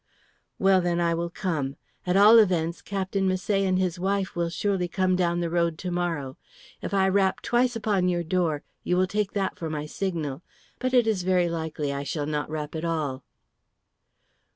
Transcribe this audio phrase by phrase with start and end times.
[0.57, 1.75] "Well, then, I will come.
[2.07, 5.91] At all events, Captain Misset and his wife will surely come down the road to
[5.91, 6.37] morrow.
[6.81, 10.41] If I rap twice upon your door, you will take that for my signal.
[10.79, 13.23] But it is very likely I shall not rap at all."